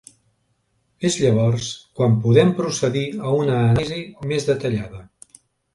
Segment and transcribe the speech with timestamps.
[1.09, 1.67] És llavors
[1.99, 4.03] quan podem procedir a una anàlisi
[4.35, 5.07] més detallada.